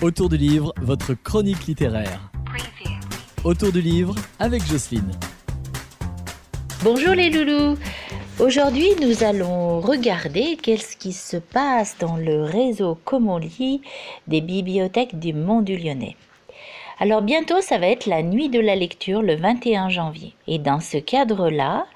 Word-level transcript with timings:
Autour 0.00 0.28
du 0.28 0.36
livre, 0.36 0.72
votre 0.80 1.12
chronique 1.14 1.66
littéraire. 1.66 2.30
Autour 3.42 3.72
du 3.72 3.80
livre 3.80 4.14
avec 4.38 4.64
Jocelyne. 4.64 5.10
Bonjour 6.84 7.16
les 7.16 7.30
loulous. 7.30 7.76
Aujourd'hui, 8.38 8.90
nous 9.02 9.24
allons 9.24 9.80
regarder 9.80 10.56
qu'est-ce 10.56 10.96
qui 10.96 11.12
se 11.12 11.36
passe 11.36 11.98
dans 11.98 12.16
le 12.16 12.44
réseau 12.44 12.96
Commonly 13.04 13.82
des 14.28 14.40
bibliothèques 14.40 15.18
du 15.18 15.32
Mont 15.32 15.62
du 15.62 15.76
Lyonnais. 15.76 16.14
Alors 17.00 17.22
bientôt, 17.22 17.60
ça 17.60 17.78
va 17.78 17.88
être 17.88 18.06
la 18.06 18.22
nuit 18.22 18.50
de 18.50 18.60
la 18.60 18.76
lecture 18.76 19.20
le 19.20 19.34
21 19.34 19.88
janvier. 19.88 20.32
Et 20.46 20.60
dans 20.60 20.78
ce 20.78 20.98
cadre-là, 20.98 21.86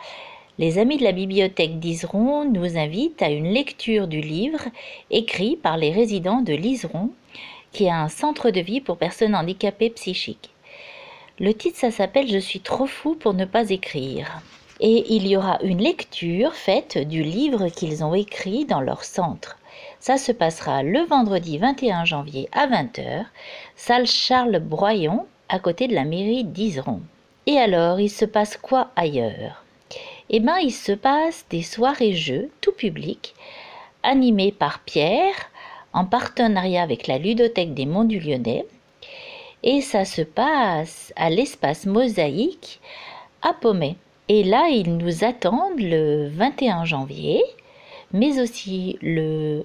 les 0.58 0.78
amis 0.78 0.96
de 0.96 1.04
la 1.04 1.12
bibliothèque 1.12 1.78
d'Iseron 1.78 2.50
nous 2.50 2.76
invitent 2.76 3.22
à 3.22 3.30
une 3.30 3.52
lecture 3.52 4.08
du 4.08 4.20
livre 4.20 4.64
écrit 5.12 5.56
par 5.56 5.76
les 5.76 5.92
résidents 5.92 6.42
de 6.42 6.52
l'Iseron, 6.52 7.10
qui 7.72 7.84
est 7.84 7.90
un 7.90 8.08
centre 8.08 8.50
de 8.50 8.60
vie 8.60 8.80
pour 8.80 8.96
personnes 8.96 9.34
handicapées 9.34 9.90
psychiques. 9.90 10.50
Le 11.38 11.54
titre, 11.54 11.78
ça 11.78 11.90
s'appelle 11.90 12.28
Je 12.28 12.38
suis 12.38 12.60
trop 12.60 12.86
fou 12.86 13.14
pour 13.14 13.34
ne 13.34 13.44
pas 13.44 13.70
écrire. 13.70 14.42
Et 14.80 15.14
il 15.14 15.26
y 15.26 15.36
aura 15.36 15.58
une 15.62 15.80
lecture 15.80 16.54
faite 16.54 16.98
du 16.98 17.22
livre 17.22 17.68
qu'ils 17.68 18.04
ont 18.04 18.14
écrit 18.14 18.64
dans 18.64 18.80
leur 18.80 19.04
centre. 19.04 19.58
Ça 20.00 20.18
se 20.18 20.32
passera 20.32 20.82
le 20.82 21.00
vendredi 21.00 21.58
21 21.58 22.04
janvier 22.04 22.48
à 22.52 22.66
20h, 22.66 23.24
salle 23.76 24.06
Charles 24.06 24.58
Broyon, 24.58 25.26
à 25.48 25.58
côté 25.58 25.88
de 25.88 25.94
la 25.94 26.04
mairie 26.04 26.44
d'Iseron. 26.44 27.00
Et 27.46 27.58
alors, 27.58 28.00
il 28.00 28.10
se 28.10 28.24
passe 28.24 28.56
quoi 28.56 28.90
ailleurs? 28.96 29.64
Eh 30.30 30.40
bien, 30.40 30.58
il 30.58 30.72
se 30.72 30.92
passe 30.92 31.44
des 31.50 31.62
soirées-jeux, 31.62 32.50
tout 32.60 32.72
public, 32.72 33.34
animées 34.02 34.52
par 34.52 34.80
Pierre, 34.80 35.50
en 35.92 36.04
partenariat 36.04 36.82
avec 36.82 37.06
la 37.06 37.18
ludothèque 37.18 37.74
des 37.74 37.86
Monts 37.86 38.04
du 38.04 38.18
Lyonnais. 38.18 38.64
Et 39.62 39.80
ça 39.80 40.04
se 40.04 40.22
passe 40.22 41.12
à 41.16 41.30
l'espace 41.30 41.86
Mosaïque 41.86 42.80
à 43.42 43.52
Pommet. 43.52 43.96
Et 44.28 44.44
là, 44.44 44.68
ils 44.70 44.96
nous 44.96 45.24
attendent 45.24 45.80
le 45.80 46.28
21 46.28 46.84
janvier, 46.84 47.42
mais 48.12 48.40
aussi 48.40 48.98
le 49.02 49.64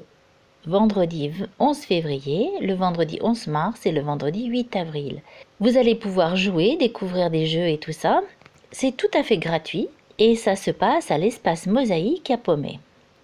vendredi 0.66 1.32
11 1.60 1.78
février, 1.78 2.50
le 2.62 2.74
vendredi 2.74 3.20
11 3.22 3.48
mars 3.48 3.86
et 3.86 3.92
le 3.92 4.02
vendredi 4.02 4.46
8 4.46 4.76
avril. 4.76 5.22
Vous 5.60 5.78
allez 5.78 5.96
pouvoir 5.96 6.36
jouer, 6.36 6.76
découvrir 6.78 7.30
des 7.30 7.46
jeux 7.46 7.68
et 7.68 7.78
tout 7.78 7.94
ça. 7.94 8.22
C'est 8.72 8.96
tout 8.96 9.10
à 9.14 9.24
fait 9.24 9.38
gratuit 9.38 9.88
et 10.20 10.36
ça 10.36 10.56
se 10.56 10.72
passe 10.72 11.10
à 11.12 11.18
l'espace 11.18 11.68
Mosaïque 11.68 12.30
à 12.32 12.38
Pommet. 12.38 12.80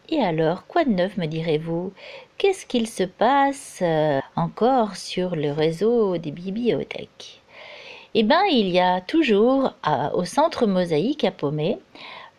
Et 0.09 0.19
alors, 0.19 0.67
quoi 0.67 0.83
de 0.83 0.89
neuf 0.89 1.17
me 1.17 1.25
direz-vous? 1.25 1.93
Qu'est-ce 2.37 2.65
qu'il 2.65 2.87
se 2.87 3.03
passe 3.03 3.79
euh, 3.81 4.19
encore 4.35 4.95
sur 4.97 5.35
le 5.35 5.51
réseau 5.51 6.17
des 6.17 6.31
bibliothèques? 6.31 7.41
Eh 8.15 8.23
bien, 8.23 8.43
il 8.51 8.69
y 8.69 8.79
a 8.79 9.01
toujours 9.01 9.73
au 10.13 10.23
centre 10.23 10.67
Mosaïque 10.67 11.23
à 11.23 11.31
Pommet, 11.31 11.79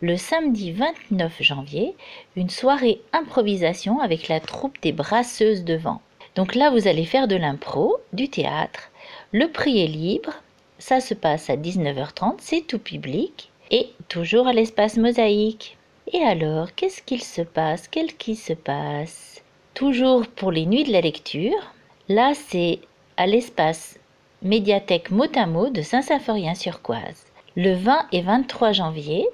le 0.01 0.15
samedi 0.15 0.71
29 0.71 1.41
janvier, 1.41 1.95
une 2.37 2.49
soirée 2.49 3.01
improvisation 3.11 3.99
avec 3.99 4.29
la 4.29 4.39
troupe 4.39 4.79
des 4.81 4.93
brasseuses 4.93 5.65
de 5.65 5.75
vent. 5.75 6.01
Donc 6.35 6.55
là, 6.55 6.69
vous 6.69 6.87
allez 6.87 7.05
faire 7.05 7.27
de 7.27 7.35
l'impro, 7.35 7.97
du 8.13 8.29
théâtre. 8.29 8.91
Le 9.31 9.47
prix 9.47 9.83
est 9.83 9.87
libre. 9.87 10.33
Ça 10.77 11.01
se 11.01 11.13
passe 11.13 11.49
à 11.49 11.55
19h30, 11.55 12.35
c'est 12.39 12.67
tout 12.67 12.79
public 12.79 13.51
et 13.71 13.89
toujours 14.07 14.47
à 14.47 14.53
l'espace 14.53 14.97
Mosaïque. 14.97 15.77
Et 16.13 16.21
alors, 16.21 16.75
qu'est-ce 16.75 17.01
qu'il 17.01 17.23
se 17.23 17.41
passe? 17.41 17.87
Quel 17.87 18.15
qui 18.15 18.35
se 18.35 18.53
passe? 18.53 19.43
Toujours 19.73 20.27
pour 20.27 20.51
les 20.51 20.65
nuits 20.65 20.83
de 20.83 20.91
la 20.91 21.01
lecture. 21.01 21.73
Là, 22.09 22.33
c'est 22.35 22.79
à 23.17 23.25
l'espace 23.25 23.97
médiathèque 24.43 25.09
Motamo 25.09 25.69
de 25.69 25.81
Saint-Symphorien-sur-Coise. 25.81 27.25
Le 27.55 27.73
20 27.73 28.07
et 28.11 28.21
23 28.21 28.71
janvier, 28.73 29.25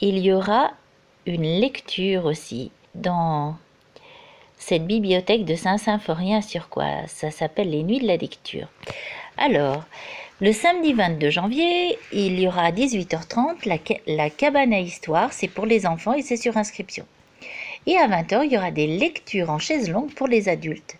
il 0.00 0.18
y 0.18 0.32
aura 0.32 0.70
une 1.26 1.60
lecture 1.60 2.26
aussi 2.26 2.70
dans 2.94 3.56
cette 4.56 4.86
bibliothèque 4.86 5.44
de 5.44 5.56
Saint-Symphorien-sur-Coise. 5.56 7.10
Ça 7.10 7.30
s'appelle 7.32 7.70
les 7.70 7.82
Nuits 7.82 8.00
de 8.00 8.06
la 8.06 8.16
lecture. 8.16 8.68
Alors, 9.38 9.84
le 10.40 10.52
samedi 10.52 10.94
22 10.94 11.28
janvier, 11.28 11.98
il 12.10 12.40
y 12.40 12.48
aura 12.48 12.62
à 12.62 12.70
18h30 12.72 13.66
la, 13.66 13.76
la 14.06 14.30
cabane 14.30 14.72
à 14.72 14.80
histoire. 14.80 15.32
C'est 15.34 15.48
pour 15.48 15.66
les 15.66 15.86
enfants 15.86 16.14
et 16.14 16.22
c'est 16.22 16.38
sur 16.38 16.56
inscription. 16.56 17.04
Et 17.86 17.98
à 17.98 18.08
20h, 18.08 18.44
il 18.46 18.52
y 18.52 18.56
aura 18.56 18.70
des 18.70 18.86
lectures 18.86 19.50
en 19.50 19.58
chaise 19.58 19.90
longue 19.90 20.12
pour 20.14 20.26
les 20.26 20.48
adultes. 20.48 20.96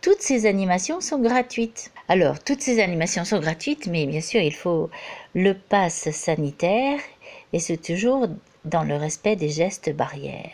Toutes 0.00 0.22
ces 0.22 0.46
animations 0.46 1.00
sont 1.02 1.18
gratuites. 1.18 1.90
Alors, 2.08 2.42
toutes 2.42 2.62
ces 2.62 2.80
animations 2.80 3.24
sont 3.24 3.40
gratuites, 3.40 3.88
mais 3.88 4.06
bien 4.06 4.20
sûr, 4.22 4.40
il 4.40 4.54
faut 4.54 4.88
le 5.34 5.52
pass 5.52 6.10
sanitaire 6.10 6.98
et 7.52 7.58
c'est 7.58 7.82
toujours 7.82 8.26
dans 8.64 8.84
le 8.84 8.96
respect 8.96 9.36
des 9.36 9.50
gestes 9.50 9.94
barrières. 9.94 10.50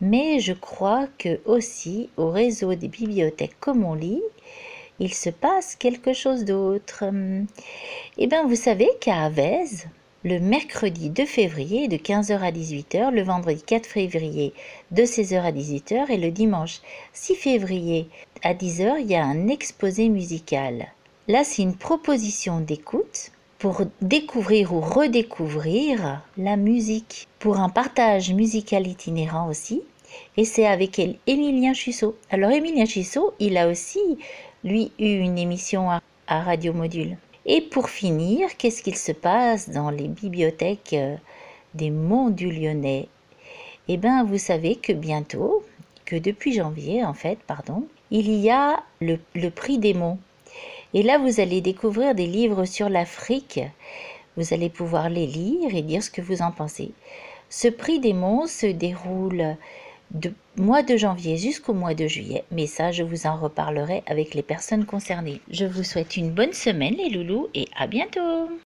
Mais 0.00 0.38
je 0.40 0.52
crois 0.52 1.06
que 1.18 1.40
aussi 1.46 2.10
au 2.16 2.30
réseau 2.30 2.74
des 2.74 2.88
bibliothèques 2.88 3.58
comme 3.58 3.84
on 3.84 3.94
lit, 3.94 4.22
il 5.00 5.12
se 5.12 5.30
passe 5.30 5.76
quelque 5.76 6.12
chose 6.12 6.44
d'autre. 6.44 7.04
Eh 8.18 8.26
bien, 8.26 8.46
vous 8.46 8.56
savez 8.56 8.88
qu'à 9.00 9.22
Avez, 9.22 9.64
le 10.24 10.40
mercredi 10.40 11.10
2 11.10 11.26
février 11.26 11.88
de 11.88 11.96
15h 11.96 12.38
à 12.38 12.50
18h, 12.50 13.10
le 13.10 13.22
vendredi 13.22 13.62
4 13.62 13.86
février 13.86 14.54
de 14.90 15.02
16h 15.02 15.40
à 15.42 15.52
18h 15.52 16.10
et 16.10 16.16
le 16.16 16.30
dimanche 16.30 16.80
6 17.12 17.34
février 17.34 18.08
à 18.42 18.54
10h, 18.54 19.00
il 19.00 19.06
y 19.06 19.16
a 19.16 19.24
un 19.24 19.48
exposé 19.48 20.08
musical. 20.08 20.86
Là, 21.28 21.44
c'est 21.44 21.62
une 21.62 21.76
proposition 21.76 22.60
d'écoute 22.60 23.32
pour 23.58 23.82
découvrir 24.02 24.74
ou 24.74 24.80
redécouvrir 24.80 26.22
la 26.36 26.56
musique, 26.56 27.28
pour 27.38 27.58
un 27.58 27.68
partage 27.68 28.32
musical 28.32 28.86
itinérant 28.86 29.48
aussi. 29.48 29.82
Et 30.36 30.44
c'est 30.44 30.66
avec 30.66 31.00
Émilien 31.26 31.74
Chussot. 31.74 32.16
Alors 32.30 32.50
Émilien 32.50 32.86
Chussot, 32.86 33.34
il 33.38 33.56
a 33.56 33.68
aussi, 33.68 34.00
lui, 34.64 34.92
eu 34.98 35.18
une 35.18 35.38
émission 35.38 35.90
à, 35.90 36.00
à 36.26 36.42
Radio 36.42 36.72
Module. 36.72 37.16
Et 37.46 37.60
pour 37.60 37.90
finir, 37.90 38.56
qu'est-ce 38.56 38.82
qu'il 38.82 38.96
se 38.96 39.12
passe 39.12 39.68
dans 39.68 39.90
les 39.90 40.08
bibliothèques 40.08 40.94
euh, 40.94 41.16
des 41.74 41.90
Monts 41.90 42.30
du 42.30 42.50
Lyonnais? 42.50 43.08
Eh 43.88 43.96
bien, 43.98 44.24
vous 44.24 44.38
savez 44.38 44.76
que 44.76 44.92
bientôt, 44.92 45.62
que 46.06 46.16
depuis 46.16 46.54
janvier 46.54 47.04
en 47.04 47.14
fait, 47.14 47.38
pardon, 47.46 47.86
il 48.10 48.30
y 48.32 48.50
a 48.50 48.82
le, 49.00 49.18
le 49.34 49.50
prix 49.50 49.78
des 49.78 49.94
Monts. 49.94 50.18
Et 50.94 51.02
là, 51.02 51.18
vous 51.18 51.40
allez 51.40 51.60
découvrir 51.60 52.14
des 52.14 52.26
livres 52.26 52.64
sur 52.64 52.88
l'Afrique. 52.88 53.60
Vous 54.36 54.54
allez 54.54 54.70
pouvoir 54.70 55.10
les 55.10 55.26
lire 55.26 55.74
et 55.74 55.82
dire 55.82 56.02
ce 56.02 56.10
que 56.10 56.22
vous 56.22 56.40
en 56.40 56.50
pensez. 56.50 56.92
Ce 57.50 57.68
prix 57.68 58.00
des 58.00 58.14
Monts 58.14 58.46
se 58.46 58.66
déroule 58.66 59.56
de 60.10 60.32
mois 60.56 60.82
de 60.82 60.96
janvier 60.96 61.36
jusqu'au 61.36 61.74
mois 61.74 61.94
de 61.94 62.06
juillet. 62.06 62.44
Mais 62.50 62.66
ça, 62.66 62.92
je 62.92 63.02
vous 63.02 63.26
en 63.26 63.36
reparlerai 63.36 64.02
avec 64.06 64.34
les 64.34 64.42
personnes 64.42 64.84
concernées. 64.84 65.40
Je 65.50 65.64
vous 65.64 65.84
souhaite 65.84 66.16
une 66.16 66.30
bonne 66.30 66.52
semaine 66.52 66.94
les 66.96 67.10
loulous 67.10 67.48
et 67.54 67.66
à 67.76 67.86
bientôt 67.86 68.48